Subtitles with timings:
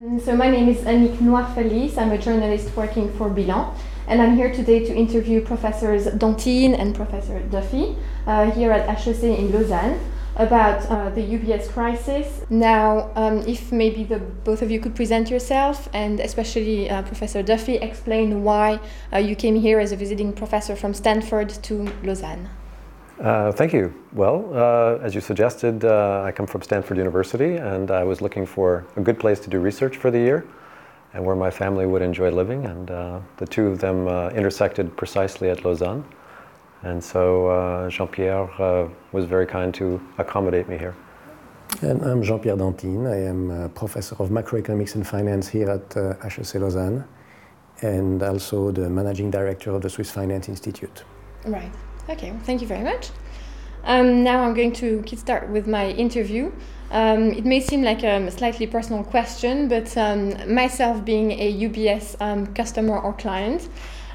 [0.00, 1.98] So my name is Annick Noir-Fellis.
[1.98, 3.74] I'm a journalist working for Bilan,
[4.06, 9.24] and I'm here today to interview Professors Danthine and Professor Duffie uh, here at HEC
[9.24, 9.98] in Lausanne
[10.36, 12.42] about uh, the UBS crisis.
[12.48, 17.42] Now, um, if maybe the both of you could present yourself, and especially uh, Professor
[17.42, 18.78] Duffie, explain why
[19.12, 22.48] uh, you came here as a visiting professor from Stanford to Lausanne.
[23.20, 23.92] Uh, thank you.
[24.12, 28.46] Well, uh, as you suggested, uh, I come from Stanford University and I was looking
[28.46, 30.46] for a good place to do research for the year
[31.14, 32.64] and where my family would enjoy living.
[32.66, 36.04] And uh, the two of them uh, intersected precisely at Lausanne.
[36.82, 38.48] And so uh, Jean Pierre
[39.10, 40.94] was very kind to accommodate me here.
[41.82, 43.08] And I'm Jean Pierre Danthine.
[43.08, 47.04] I am a professor of macroeconomics and finance here at HEC Lausanne
[47.82, 51.02] and also the managing director of the Swiss Finance Institute.
[51.44, 51.70] Right.
[52.08, 53.10] Okay, well, thank you very much.
[53.84, 56.50] Um, now I'm going to start with my interview.
[56.90, 62.16] Um, it may seem like a slightly personal question, but um, myself being a UBS
[62.20, 63.68] um, customer or client,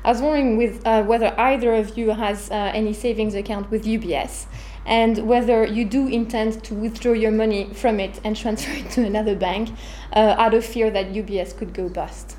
[0.04, 3.86] I was wondering with, uh, whether either of you has uh, any savings account with
[3.86, 4.48] UBS
[4.86, 9.06] and whether you do intend to withdraw your money from it and transfer it to
[9.06, 9.70] another bank
[10.14, 12.38] uh, out of fear that UBS could go bust.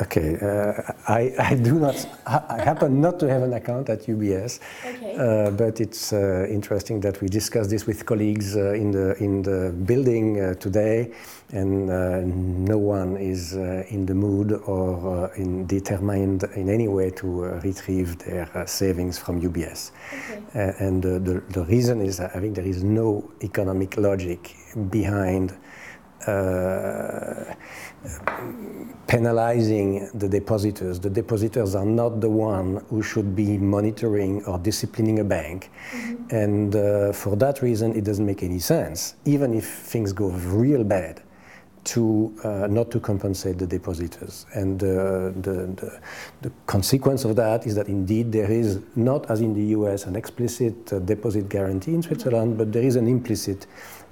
[0.00, 4.60] Okay, uh, I, I do not, I happen not to have an account at UBS,
[4.86, 5.16] okay.
[5.16, 9.42] uh, but it's uh, interesting that we discuss this with colleagues uh, in, the, in
[9.42, 11.12] the building uh, today,
[11.50, 17.44] and uh, no one is in the mood or in determined in any way to
[17.64, 19.90] retrieve their savings from UBS.
[20.30, 20.74] Okay.
[20.78, 24.54] and the, the reason is that I think there is no economic logic
[24.90, 25.56] behind
[26.26, 27.54] uh,
[29.06, 31.00] penalizing the depositors.
[31.00, 35.70] The depositors are not the one who should be monitoring or disciplining a bank.
[35.92, 36.34] Mm-hmm.
[36.34, 40.84] And uh, for that reason, it doesn't make any sense, even if things go real
[40.84, 41.22] bad,
[41.84, 44.44] to uh, not to compensate the depositors.
[44.52, 46.00] And uh, the, the,
[46.42, 50.14] the, consequence of that is that indeed there is not, as in the US, an
[50.14, 52.58] explicit uh, deposit guarantee in Switzerland, mm-hmm.
[52.58, 53.66] but there is an implicit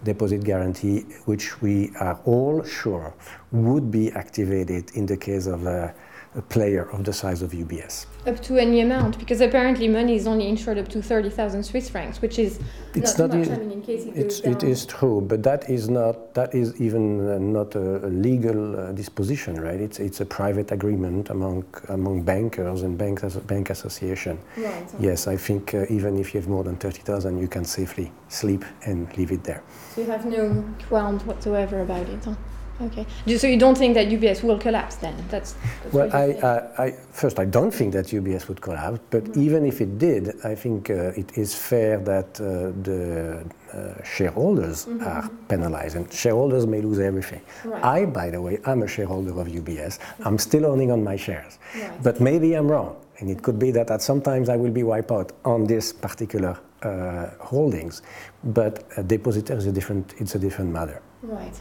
[0.04, 3.14] deposit guarantee, which we are all sure
[3.52, 5.94] would be activated in the case of a,
[6.36, 8.06] a, player of the size of UBS.
[8.26, 12.22] Up to any amount, because apparently money is only insured up to 30,000 Swiss francs,
[12.22, 12.60] which is
[12.94, 13.48] it's not, not much.
[13.50, 16.80] I mean, in case it it's, It is true, but that is not, that is
[16.80, 19.80] even uh, not a, legal uh, disposition, right?
[19.80, 24.38] It's, it's a private agreement among, among bankers and bank, as bank association.
[24.56, 24.86] Right.
[24.98, 28.64] Yes, I think uh, even if you have more than 30,000, you can safely sleep
[28.84, 29.62] and leave it there.
[29.94, 32.34] So you have no qualms whatsoever about it, huh?
[32.80, 33.06] Okay.
[33.36, 35.14] So you don't think that UBS will collapse then?
[35.30, 39.24] That's, that's well, I, I, I, first I don't think that UBS would collapse, but
[39.24, 39.40] mm-hmm.
[39.40, 44.86] even if it did, I think uh, it is fair that uh, the uh, shareholders
[44.86, 45.06] mm-hmm.
[45.06, 47.40] are penalized, and shareholders may lose everything.
[47.64, 47.84] Right.
[47.84, 49.98] I, by the way, I'm a shareholder of UBS.
[50.24, 52.02] I'm still owning on my shares, right.
[52.02, 54.82] but maybe I'm wrong, and it could be that at some times I will be
[54.82, 58.02] wiped out on this particular uh, holdings,
[58.44, 60.14] but a depositor is a different.
[60.18, 61.00] It's a different matter.
[61.22, 61.54] Right.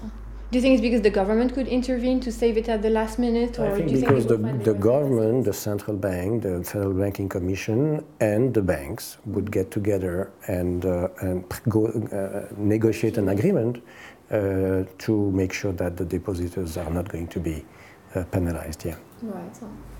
[0.55, 3.19] Do you think it's because the government could intervene to save it at the last
[3.19, 7.27] minute, or I think because think the, the government, the central bank, the Federal Banking
[7.27, 13.83] Commission, and the banks would get together and uh, and go uh, negotiate an agreement
[14.31, 17.65] uh, to make sure that the depositors are not going to be
[18.15, 18.85] uh, penalized.
[18.85, 18.95] Yeah.
[19.23, 19.51] Right.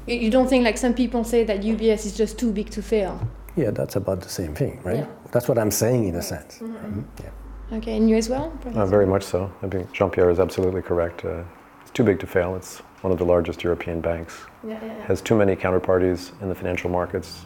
[0.08, 3.20] You don't think like some people say that UBS is just too big to fail?
[3.58, 5.00] Yeah, that's about the same thing, right?
[5.00, 5.32] Yeah.
[5.34, 6.60] That's what I'm saying in a sense.
[6.60, 6.76] Mm-hmm.
[6.76, 7.24] Mm-hmm.
[7.24, 7.32] Yeah.
[7.72, 8.54] Okay, and you as well?
[8.76, 9.52] Uh, very much so.
[9.64, 11.26] I think Jean Pierre is absolutely correct.
[11.26, 11.44] Uh,
[11.82, 12.56] it's too big to fail.
[12.56, 14.46] It's one of the largest European banks.
[14.64, 15.06] Yeah, yeah, yeah.
[15.06, 17.42] Has too many counterparties in the financial markets,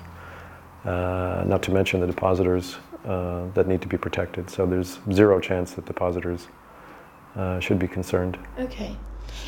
[0.84, 4.50] uh, not to mention the depositors uh, that need to be protected.
[4.50, 6.50] So there's zero chance that depositors
[7.38, 8.38] uh, should be concerned.
[8.60, 8.98] Okay.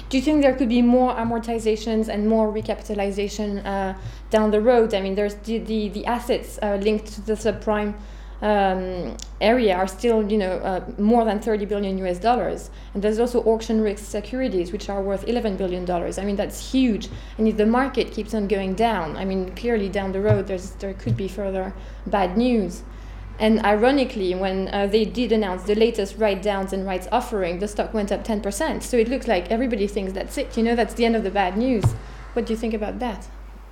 [0.10, 3.98] Do you think there could be more amortizations and more recapitalization uh,
[4.30, 4.94] down the road?
[4.94, 7.96] I mean, there's the, the, the assets linked to the subprime
[8.42, 12.70] um, area are still, you know, uh, more than 30 billion US dollars.
[12.94, 16.18] And there's also auction rate securities, which are worth 11 billion dollars.
[16.18, 17.10] I mean, that's huge.
[17.38, 20.72] And if the market keeps on going down, I mean, clearly down the road, there's
[20.72, 21.74] there could be further
[22.08, 22.84] bad news.
[23.40, 27.68] And ironically, when uh, they did announce the latest write downs and rights offering, the
[27.68, 28.84] stock went up 10%.
[28.84, 30.56] So it looks like everybody thinks that's it.
[30.56, 31.84] You know, that's the end of the bad news.
[32.34, 33.28] What do you think about that?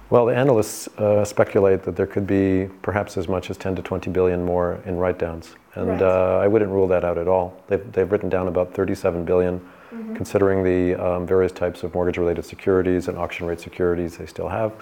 [0.09, 3.81] Well, the analysts uh, speculate that there could be perhaps as much as 10 to
[3.83, 6.01] 20 billion more in write-downs, and right.
[6.01, 7.61] uh, I wouldn't rule that out at all.
[7.67, 10.15] They've, they've written down about 37 billion, mm-hmm.
[10.15, 14.73] considering the um, various types of mortgage-related securities and auction-rate securities they still have.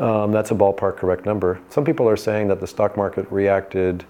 [0.00, 1.58] Um, that's a ballpark correct number.
[1.70, 4.04] Some people are saying that the stock market reacted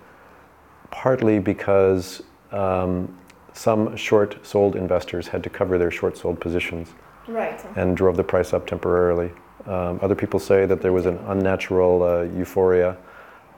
[0.91, 3.17] partly because um,
[3.53, 6.89] some short sold investors had to cover their short sold positions
[7.29, 7.65] right.
[7.77, 9.31] and drove the price up temporarily.
[9.67, 12.97] Um, other people say that there was an unnatural uh, euphoria.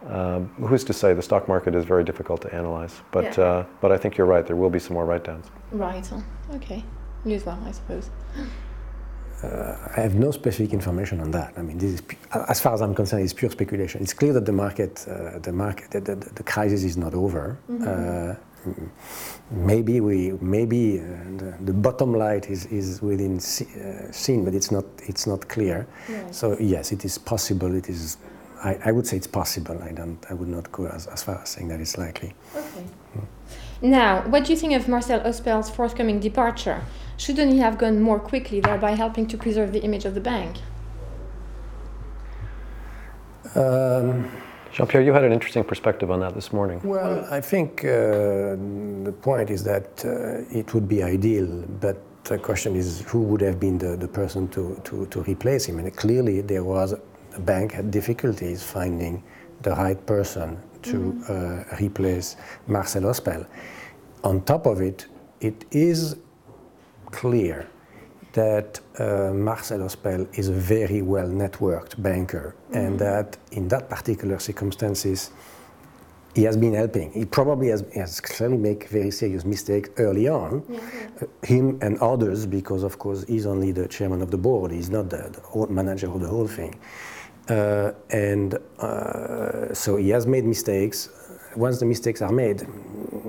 [0.08, 1.12] Um, who's to say?
[1.12, 2.94] The stock market is very difficult to analyze.
[3.10, 3.44] But, Yeah.
[3.44, 5.46] uh, but I think you're right, there will be some more write downs.
[5.72, 6.08] Right.
[6.54, 6.84] Okay.
[7.24, 8.10] News well, I suppose.
[9.42, 11.52] I have no specific information on that.
[11.56, 12.02] I mean, this is,
[12.48, 14.02] as far as I'm concerned, it's pure speculation.
[14.02, 17.56] It's clear that the market, uh, the market, the, the, the crisis is not over.
[17.70, 18.36] Uh, m-
[19.50, 21.04] maybe we, maybe uh,
[21.36, 25.48] the, the bottom light is, is within se- uh, seen, but it's not, it's not
[25.48, 25.86] clear.
[26.30, 27.74] So yes, it is possible.
[27.74, 28.16] It is.
[28.64, 29.80] I, I would say it's possible.
[29.82, 30.18] I don't.
[30.30, 32.34] I would not go as, as far as saying that it's likely.
[32.56, 32.84] Okay.
[33.80, 36.82] Now, what do you think of Marcel Ospel's forthcoming departure?
[37.16, 40.56] Shouldn't he have gone more quickly, thereby helping to preserve the image of the bank?
[43.54, 44.30] Um,
[44.78, 46.80] Jean Pierre, you had an interesting perspective on that this morning.
[46.84, 48.54] Well, I think uh,
[49.02, 53.40] the point is that uh, it would be ideal, but the question is who would
[53.40, 55.80] have been the, the person to, to, to replace him?
[55.80, 56.94] And clearly, there was
[57.32, 59.24] the bank had difficulties finding
[59.62, 62.36] the right person to uh, replace
[62.68, 63.48] Marcel Ospel.
[64.22, 65.06] On top of it,
[65.40, 66.14] it is
[67.10, 67.66] clear
[68.32, 74.38] that uh, Marcel Ospel is a very well networked banker, and that in that particular
[74.38, 75.30] circumstances,
[76.34, 77.10] he has been helping.
[77.12, 80.62] He probably has, has clearly made very serious mistakes early on,
[81.20, 84.70] uh, him and others, because of course he's only the chairman of the board.
[84.70, 86.78] He's not the, the manager of the whole thing.
[87.48, 91.08] Uh, and uh, so he has made mistakes.
[91.56, 92.66] Once the mistakes are made,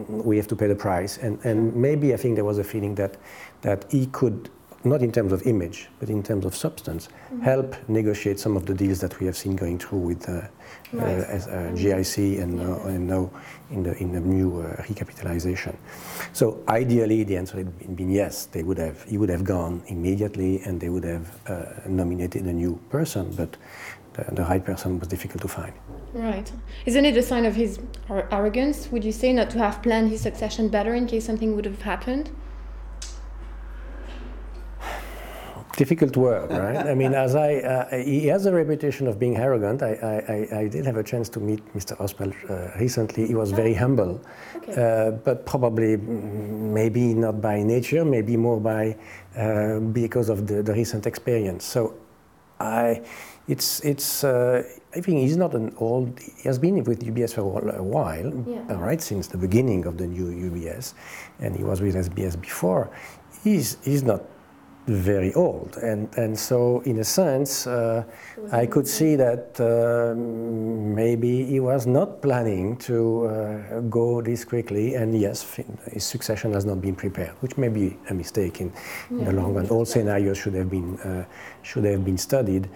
[0.09, 1.17] we have to pay the price.
[1.17, 3.17] And, and maybe I think there was a feeling that,
[3.61, 4.49] that he could,
[4.83, 7.09] not in terms of image, but in terms of substance,
[7.41, 10.41] help negotiate some of the deals that we have seen going through with uh,
[10.97, 13.29] uh, as, uh, GIC and, uh, and now
[13.71, 15.75] in the, in the new uh, recapitalization.
[16.31, 18.45] So ideally, the answer had been, been yes.
[18.45, 22.53] They would have, he would have gone immediately, and they would have uh, nominated a
[22.53, 23.33] new person.
[23.35, 23.57] But
[24.13, 25.73] the, the right person was difficult to find.
[26.13, 26.51] Right.
[26.85, 27.79] Isn't it a sign of his
[28.09, 31.65] arrogance, would you say, not to have planned his succession better in case something would
[31.65, 32.31] have happened?
[35.79, 36.85] Difficult word, right?
[36.87, 39.81] I mean, as I, uh, he has a reputation of being arrogant.
[39.81, 39.93] I,
[40.51, 41.93] I, I- did have a chance to meet Mr.
[42.03, 43.25] Ospel uh, recently.
[43.25, 44.19] He was very humble,
[44.57, 44.73] Okay.
[44.75, 48.83] uh, but probably maybe not by nature, maybe more by
[49.37, 51.63] uh, because of the, the recent experience.
[51.63, 51.93] So,
[52.59, 53.01] I,
[53.47, 54.25] it's, it's.
[54.25, 54.63] Uh,
[54.97, 56.19] I think he's not an old.
[56.19, 58.73] He has been with UBS for a while- Yeah.
[58.87, 60.93] right since the beginning of the new UBS,
[61.39, 62.89] and he was with SBS before.
[63.45, 64.21] He's, he's not
[64.89, 65.77] very old.
[65.77, 68.03] And, and so, in a sense, uh,
[68.51, 74.95] I could see that uh, maybe he was not planning to uh, go this quickly.
[74.95, 75.55] And yes,
[75.91, 78.73] his succession has not been prepared, which may be a mistake in,
[79.09, 79.67] in the long run.
[79.69, 81.25] All scenarios should have been, uh,
[81.61, 82.69] should have been studied.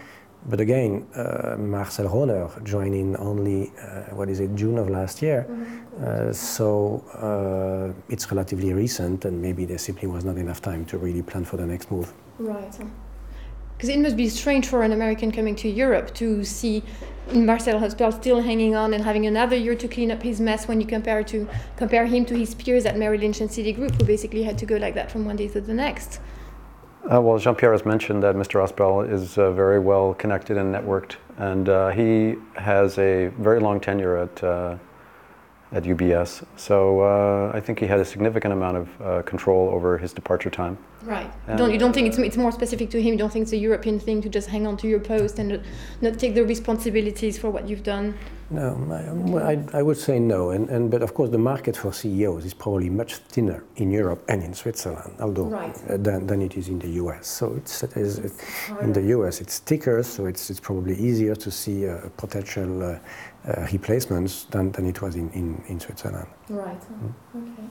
[0.45, 5.22] But again, uh, Marcel Rohner joined in only, uh, what is it, June of last
[5.22, 5.48] year.
[6.01, 10.98] Uh, so uh, it's relatively recent, and maybe there simply was not enough time to
[10.98, 12.12] really plan for the next move.
[12.40, 12.78] Right.
[13.78, 16.83] Because it must be strange for an American coming to Europe to see
[17.33, 20.81] Marcel Ospel still hanging on and having another year to clean up his mess when
[20.81, 21.47] you compare to
[21.78, 24.76] compare him to his peers at Merrill Lynch and Citigroup, who basically had to go
[24.78, 26.19] like that from one day to the next.
[27.12, 28.66] Uh, well, Jean Pierre has mentioned that Mr.
[28.66, 33.81] Ospel is uh, very well connected and networked, and uh, he has a very long
[33.81, 34.78] tenure at, uh,
[35.74, 36.45] at UBS.
[36.56, 40.50] So uh, I think he had a significant amount of uh, control over his departure
[40.50, 40.78] time.
[41.06, 41.31] Right.
[41.48, 43.14] And, don't you don't think it's it's more specific to him?
[43.14, 45.62] You don't think it's a European thing to just hang on to your post and
[46.02, 48.16] not take the responsibilities for what you've done?
[48.50, 50.52] No, I, I, I would say no.
[50.52, 54.24] And, and, but of course, the market for CEOs is probably much thinner in Europe
[54.30, 55.76] and in Switzerland, although Right.
[55.90, 57.28] uh, than, than it is in the US.
[57.28, 58.31] So it's, it is, it,
[58.81, 63.00] in the US, it's thicker, so it's, it's probably easier to see uh, potential uh,
[63.48, 66.28] uh, replacements than, than it was in, in, in Switzerland.
[66.50, 66.81] Right.
[67.36, 67.69] Okay.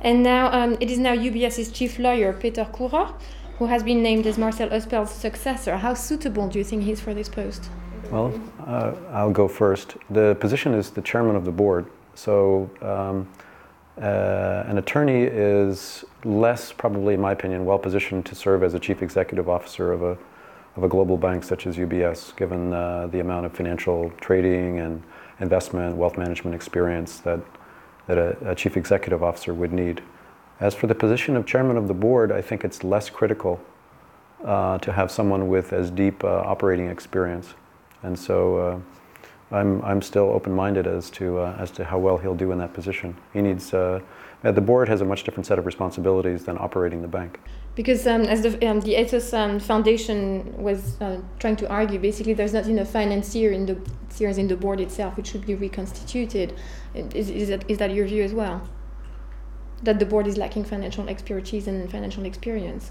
[0.00, 3.12] And now um, it is now UBS's chief lawyer, Peter Kurer,
[3.58, 5.76] who has been named as Marcel Ospel's successor.
[5.76, 7.68] How suitable do you think he is for this post?
[8.10, 8.32] Well,
[8.64, 9.96] uh, I'll go first.
[10.10, 11.86] The position is the chairman of the board.
[12.14, 13.28] So um,
[14.00, 18.78] uh, an attorney is less, probably in my opinion, well positioned to serve as a
[18.78, 20.16] chief executive officer of a,
[20.76, 25.02] of a global bank such as UBS, given uh, the amount of financial trading and
[25.40, 27.40] investment, wealth management experience that,
[28.08, 30.02] that a, a chief executive officer would need.
[30.58, 33.60] As for the position of chairman of the board, I think it's less critical
[34.44, 37.54] uh, to have someone with as deep uh, operating experience.
[38.02, 42.34] And so uh, I'm, I'm still open-minded as to, uh, as to how well he'll
[42.34, 43.16] do in that position.
[43.32, 43.72] He needs
[44.44, 47.40] Uh, the board has a much different set of responsibilities than operating the bank.
[47.78, 52.32] Because um, as the, um, the Ethos um, Foundation was uh, trying to argue, basically
[52.34, 53.78] there's not enough financier in the
[54.20, 56.54] in the board itself, which should be reconstituted.
[56.92, 58.68] Is, is, that, is that your view as well?
[59.84, 62.90] That the board is lacking financial expertise and financial experience?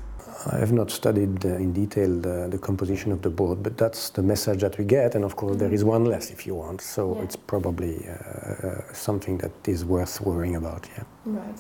[0.54, 4.10] I have not studied uh, in detail the, the, composition of the board, but that's
[4.12, 5.16] the message that we get.
[5.16, 6.80] And of course, there is one less if you want.
[6.80, 7.24] So yeah.
[7.24, 10.88] it's probably uh, uh, something that is worth worrying about.
[10.96, 11.04] Yeah.
[11.26, 11.60] Right.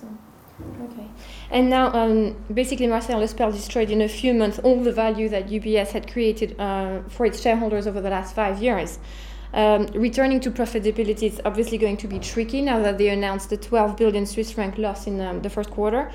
[0.60, 1.08] Okay.
[1.52, 5.50] And now, um, basically, Marcel Ospel destroyed in a few months all the value that
[5.50, 9.00] UBS had created uh, for its shareholders over the last five years.
[9.54, 13.58] Um, returning to profitability is obviously going to be tricky now that they announced the
[13.58, 16.12] 12 billion Swiss franc loss in um, the first quarter.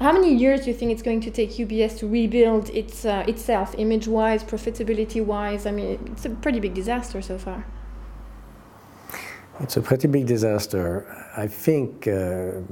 [0.00, 3.24] How many years do you think it's going to take UBS to rebuild its uh,
[3.28, 5.66] itself, image-wise, profitability-wise?
[5.66, 7.66] I mean, it's a pretty big disaster so far.
[9.62, 11.06] It's a pretty big disaster.
[11.36, 12.62] I think uh,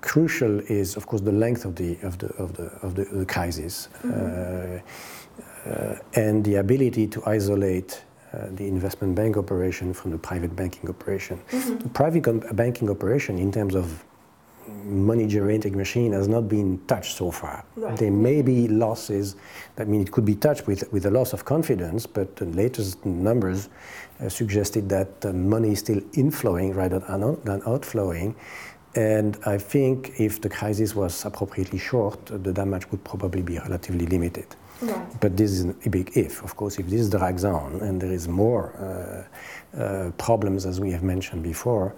[0.00, 3.26] crucial is, of course, the length of the of the of the of the, the
[3.26, 4.80] crisis mm-hmm.
[5.68, 10.54] uh, uh, and the ability to isolate uh, the investment bank operation from the private
[10.56, 11.40] banking operation.
[11.50, 11.78] Mm-hmm.
[11.78, 14.04] The private banking operation, in terms of
[14.84, 17.64] money generating machine has not been touched so far.
[17.76, 17.96] Right.
[17.96, 19.36] There may be losses,
[19.76, 23.04] I mean, it could be touched with, with a loss of confidence, but the latest
[23.04, 23.68] numbers
[24.20, 27.00] uh, suggested that uh, money is still inflowing rather
[27.44, 28.34] than outflowing.
[28.94, 34.06] And I think if the crisis was appropriately short, the damage would probably be relatively
[34.06, 34.56] limited.
[34.80, 35.20] Right.
[35.20, 36.42] But this is a big if.
[36.42, 39.26] Of course, if this drags on and there is more
[39.76, 41.94] uh, uh, problems, as we have mentioned before,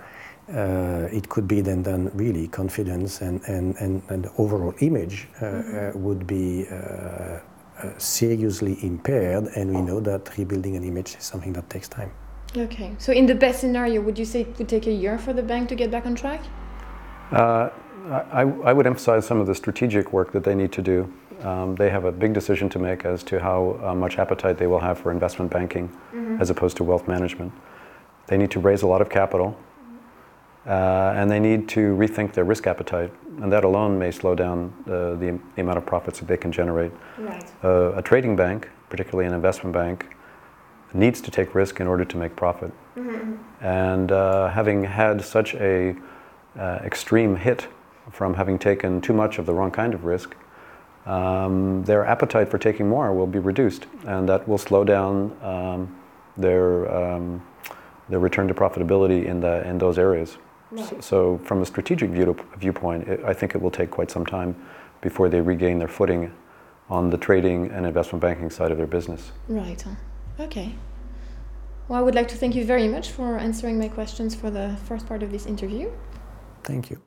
[0.55, 5.29] uh, it could be then done really confidence and, and, and, and the overall image
[5.37, 5.99] uh, mm-hmm.
[5.99, 11.25] uh, would be uh, uh, seriously impaired and we know that rebuilding an image is
[11.25, 12.11] something that takes time.
[12.57, 15.33] Okay, so in the best scenario, would you say it would take a year for
[15.33, 16.43] the bank to get back on track?
[17.31, 17.71] Uh,
[18.33, 21.13] I, I would emphasize some of the strategic work that they need to do.
[21.43, 24.81] Um, they have a big decision to make as to how much appetite they will
[24.81, 26.41] have for investment banking mm-hmm.
[26.41, 27.53] as opposed to wealth management.
[28.27, 29.57] They need to raise a lot of capital
[30.67, 34.73] uh, and they need to rethink their risk appetite, and that alone may slow down
[34.87, 36.93] uh, the, the, amount of profits that they can generate.
[37.19, 37.51] Right.
[37.65, 40.15] Uh, a trading bank, particularly an investment bank,
[40.93, 42.73] needs to take risk in order to make profit.
[42.97, 43.65] Mm-hmm.
[43.65, 45.97] And uh, having had such a
[46.59, 47.69] uh, extreme hit
[48.11, 50.35] from having taken too much of the wrong kind of risk,
[51.07, 55.97] um, their appetite for taking more will be reduced, and that will slow down um,
[56.37, 57.43] their um,
[58.09, 60.37] their return to profitability in the in those areas.
[60.71, 61.03] Right.
[61.03, 64.55] So, from a strategic view, viewpoint, it, I think it will take quite some time
[65.01, 66.33] before they regain their footing
[66.89, 69.33] on the trading and investment banking side of their business.
[69.49, 69.83] Right.
[70.39, 70.75] Okay.
[71.89, 74.77] Well, I would like to thank you very much for answering my questions for the
[74.85, 75.91] first part of this interview.
[76.63, 77.01] Thank you.